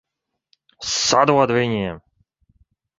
Sadod 0.95 1.55
viņiem! 1.59 2.05